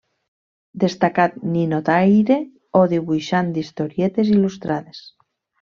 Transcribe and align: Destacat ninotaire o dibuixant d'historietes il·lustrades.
Destacat 0.83 1.35
ninotaire 1.57 2.39
o 2.81 2.83
dibuixant 2.97 3.55
d'historietes 3.59 4.37
il·lustrades. 4.39 5.05